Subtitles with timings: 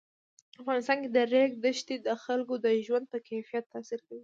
[0.53, 4.19] په افغانستان کې د ریګ دښتې د خلکو د ژوند په کیفیت تاثیر کوي.